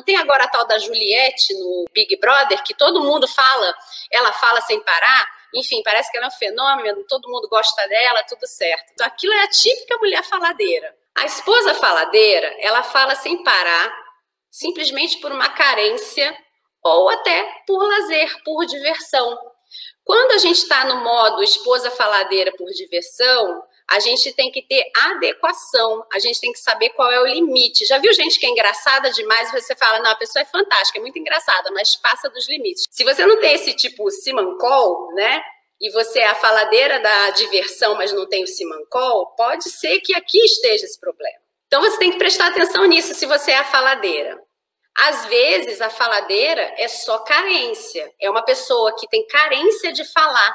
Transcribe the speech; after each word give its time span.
Não 0.00 0.04
tem 0.04 0.16
agora 0.16 0.44
a 0.44 0.48
tal 0.48 0.66
da 0.66 0.78
Juliette 0.78 1.52
no 1.58 1.84
Big 1.92 2.16
Brother, 2.16 2.62
que 2.62 2.72
todo 2.72 3.02
mundo 3.02 3.28
fala, 3.28 3.74
ela 4.10 4.32
fala 4.32 4.58
sem 4.62 4.80
parar. 4.80 5.28
Enfim, 5.54 5.82
parece 5.84 6.10
que 6.10 6.16
ela 6.16 6.24
é 6.24 6.28
um 6.28 6.32
fenômeno, 6.32 7.04
todo 7.06 7.28
mundo 7.28 7.46
gosta 7.50 7.86
dela, 7.86 8.24
tudo 8.26 8.46
certo. 8.46 8.92
Então, 8.94 9.06
aquilo 9.06 9.34
é 9.34 9.42
a 9.42 9.50
típica 9.50 9.98
mulher 9.98 10.24
faladeira. 10.24 10.96
A 11.14 11.26
esposa 11.26 11.74
faladeira, 11.74 12.50
ela 12.60 12.82
fala 12.82 13.14
sem 13.14 13.42
parar, 13.44 13.92
simplesmente 14.50 15.18
por 15.18 15.32
uma 15.32 15.50
carência 15.50 16.34
ou 16.82 17.10
até 17.10 17.44
por 17.66 17.86
lazer, 17.86 18.42
por 18.42 18.64
diversão. 18.64 19.38
Quando 20.02 20.32
a 20.32 20.38
gente 20.38 20.56
está 20.56 20.82
no 20.86 21.04
modo 21.04 21.42
esposa 21.42 21.90
faladeira 21.90 22.52
por 22.56 22.70
diversão, 22.70 23.62
a 23.90 23.98
gente 23.98 24.32
tem 24.32 24.52
que 24.52 24.62
ter 24.62 24.84
adequação, 25.10 26.06
a 26.12 26.18
gente 26.20 26.40
tem 26.40 26.52
que 26.52 26.60
saber 26.60 26.90
qual 26.90 27.10
é 27.10 27.20
o 27.20 27.26
limite. 27.26 27.84
Já 27.84 27.98
viu 27.98 28.12
gente 28.12 28.38
que 28.38 28.46
é 28.46 28.48
engraçada 28.48 29.10
demais 29.10 29.48
e 29.48 29.60
você 29.60 29.74
fala, 29.74 29.98
não, 29.98 30.12
a 30.12 30.14
pessoa 30.14 30.42
é 30.42 30.46
fantástica, 30.46 30.98
é 30.98 31.02
muito 31.02 31.18
engraçada, 31.18 31.72
mas 31.72 31.96
passa 31.96 32.30
dos 32.30 32.48
limites. 32.48 32.84
Se 32.88 33.02
você 33.02 33.26
não 33.26 33.40
tem 33.40 33.54
esse 33.54 33.74
tipo 33.74 34.08
simancol, 34.10 35.12
né? 35.14 35.42
E 35.80 35.90
você 35.90 36.20
é 36.20 36.28
a 36.28 36.34
faladeira 36.34 37.00
da 37.00 37.30
diversão, 37.30 37.96
mas 37.96 38.12
não 38.12 38.28
tem 38.28 38.44
o 38.44 38.46
simancol, 38.46 39.34
pode 39.34 39.68
ser 39.70 39.98
que 40.00 40.14
aqui 40.14 40.38
esteja 40.38 40.84
esse 40.84 41.00
problema. 41.00 41.38
Então 41.66 41.80
você 41.80 41.98
tem 41.98 42.12
que 42.12 42.18
prestar 42.18 42.48
atenção 42.48 42.84
nisso 42.84 43.12
se 43.14 43.26
você 43.26 43.50
é 43.50 43.58
a 43.58 43.64
faladeira. 43.64 44.38
Às 44.96 45.24
vezes, 45.26 45.80
a 45.80 45.88
faladeira 45.88 46.74
é 46.76 46.86
só 46.86 47.18
carência. 47.20 48.12
É 48.20 48.28
uma 48.28 48.42
pessoa 48.42 48.94
que 48.96 49.08
tem 49.08 49.26
carência 49.26 49.92
de 49.92 50.04
falar. 50.04 50.48